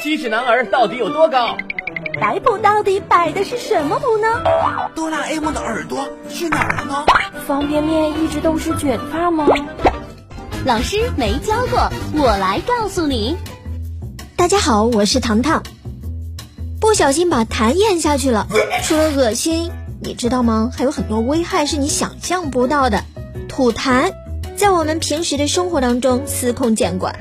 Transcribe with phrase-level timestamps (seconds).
[0.00, 1.56] 七尺男儿到底有多高？
[2.20, 4.28] 摆谱到底摆的是什么谱呢？
[4.94, 7.04] 哆啦 A 梦的耳朵去哪儿了呢？
[7.46, 9.46] 方便面一直都是卷发吗？
[10.64, 13.36] 老师没教过，我来告诉你。
[14.36, 15.64] 大家好，我是糖糖。
[16.80, 18.46] 不小心把痰咽下去了，
[18.84, 20.70] 除了恶心，你知道吗？
[20.76, 23.02] 还有很多危害是你想象不到的。
[23.48, 24.12] 吐痰
[24.56, 27.16] 在我们平时的生活当中司空见惯，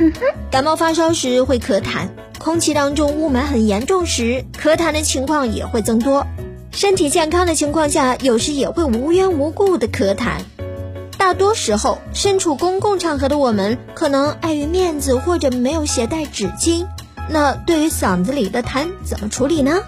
[0.51, 2.09] 感冒发烧时会咳痰。
[2.39, 6.25] 空气当中雾霾很严重时，咳痰的情况也会增多。
[6.71, 10.41] 身体健康的情况下，有时也会无缘无故的咳痰。
[11.17, 16.85] 大多时候，身处公共场合的我们，可能碍于面子或者没有携带纸巾。
[17.29, 19.83] 那对于嗓子里的痰怎么处理呢？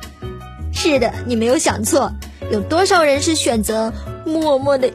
[0.74, 2.12] 是的，你没有想错，
[2.52, 3.94] 有多少人是选择
[4.26, 4.92] 默默的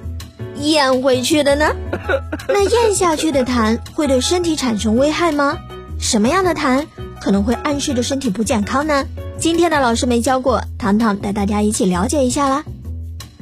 [0.60, 1.74] 咽回去的呢？
[2.48, 5.58] 那咽下去的痰会对身体产生危害吗？
[5.98, 6.86] 什么样的痰？
[7.24, 9.06] 可能会暗示着身体不健康呢。
[9.38, 12.64] 今天的老师没教过，糖糖带大家一起了解一下啦。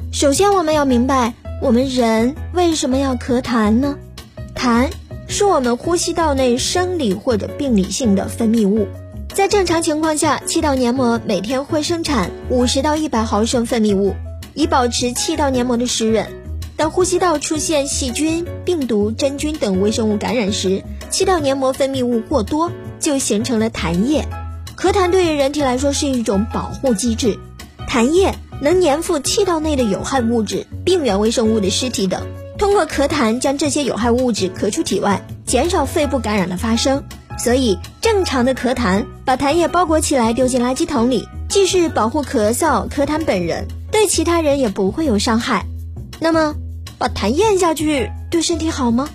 [0.09, 3.97] 首先，我们要明白，我们人为什么要咳痰呢？
[4.55, 4.87] 痰
[5.27, 8.87] 是我们呼吸道内生理或者病理性的分泌物。
[9.33, 14.15] 在正常情况下，气道黏膜每天会生产五十到一百毫升分泌物，
[14.53, 16.25] 以保持气道黏膜的湿润。
[16.77, 22.71] 当呼吸道出现细菌、病毒、真菌等微生物感染时，气道黏膜分泌物过多。
[23.03, 24.25] 就形成了痰液，
[24.77, 27.37] 咳痰对于人体来说是一种保护机制，
[27.87, 32.25] 痰液能粘附气道内的有害物质、病原微生物的尸体等，
[32.57, 37.03] 通过咳痰将这些有害物质咳出体外，减少肺部感染的发生。
[37.37, 45.65] 所以，正常的咳痰，把痰液包裹起来丢进垃圾桶里，既是保护咳嗽咳痰本人，对其他人也不会有伤害。
[46.21, 46.55] 那么，
[46.97, 49.09] 把痰咽下去对身体好吗？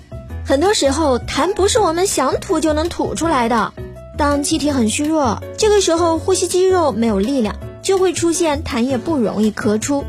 [0.49, 3.71] 很多时候，痰不是我们想吐就能吐出来的。
[4.17, 10.05] 当气体很虚弱，这个时候呼吸肌肉没有力量，就会出现痰液不容易咳出。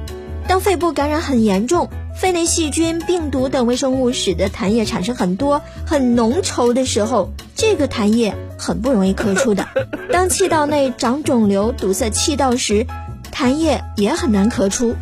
[0.48, 9.68] 当肺部感染很严重，肺内细菌、病毒等微生物使得痰液产生很多、很浓稠的时候，这个痰液很不容易咳出的。
[10.10, 12.86] 当气道内长肿瘤堵塞气道时，
[13.30, 14.94] 痰液也很难咳出。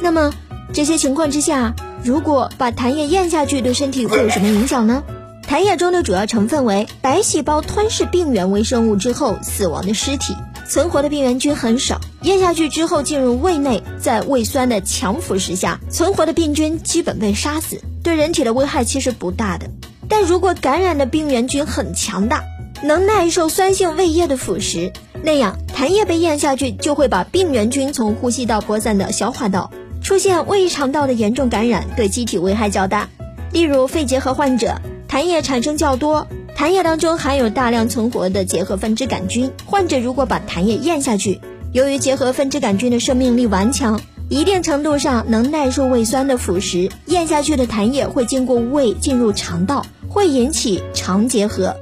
[0.00, 0.32] 那么
[0.72, 5.02] 这些情况之下，如果把痰液咽下去，对身体会有什么影响呢？
[5.46, 10.34] 痰液中的主要成分为白细胞吞噬病原微生物之后死亡的尸体，
[10.66, 12.00] 存活的病原菌很少。
[12.22, 19.68] 咽下去之后进入胃内，在胃酸的强腐蚀下，存活的病菌基本被杀死，对人体的危害其实不大的。
[20.08, 22.42] 但如果感染的病原菌很强大，
[22.82, 24.92] 能耐受酸性胃液的腐蚀，
[25.22, 29.70] 那样痰液被咽下去就会把病原菌从呼吸道播散到消化道。
[30.04, 33.08] 出现胃肠道的严重感染，对机体危害较大。
[33.52, 34.78] 例如肺结核患者，
[35.08, 39.50] 痰液产生较多，痰液当中含有大量存活的结核分支杆菌。
[39.64, 41.40] 患者如果把痰液咽下去，
[41.72, 43.98] 由于结核分支杆菌的生命力顽强，
[44.28, 51.74] 一定程度上能耐受胃酸的腐蚀，咽下去的痰液会经过胃进入肠道，会引起肠结核。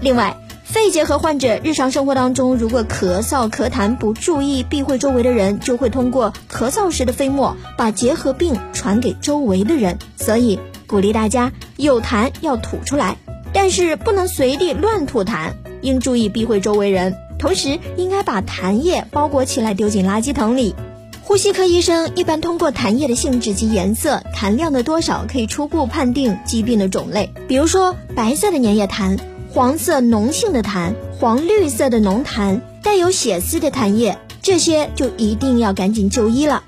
[0.00, 0.36] 另外，
[0.68, 9.98] 肺结核患者日常生活当中，如果咳嗽、咳痰不注意避讳周围的人，就会通过咳嗽时的飞沫把结核病传给周围的人。
[10.18, 13.16] 所以鼓励大家有痰要吐出来，
[13.54, 17.16] 但是不能随地乱吐痰，应注意避讳周围人。
[17.38, 20.74] 同时应该把痰液包裹起来丢进垃圾桶里。
[21.22, 27.32] 呼吸科医生一般通过痰液的性质及颜色、痰量的多少，可以初步判定疾病的种类。
[27.48, 29.18] 比如说白色的粘液痰。
[29.50, 36.62] 黄色浓性的痰，黄绿色的浓痰，带有血丝的痰液，这些就一定要赶紧就医了。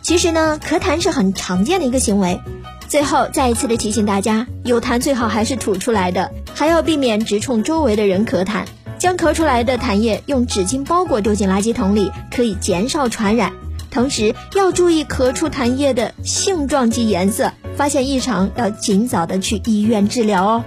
[0.00, 2.40] 其实呢，咳痰是很常见的一个行为。
[2.86, 8.64] 最后再一次的提醒大家，有痰最好还是吐出来的，还要避免直冲周围的人咳痰。
[8.96, 13.52] 将咳出来的痰液用纸巾包裹丢进垃圾桶里，可以减少传染。
[13.90, 20.64] 同时要注意咳出痰液的性状及颜色，发现异常要尽早的去医院治疗哦。